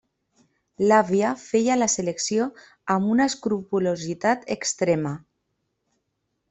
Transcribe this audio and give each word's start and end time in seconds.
L'àvia 0.91 1.33
feia 1.41 1.75
la 1.81 1.89
selecció 1.97 2.47
amb 2.95 3.13
una 3.17 3.29
escrupolositat 3.33 4.53
extrema. 4.59 5.15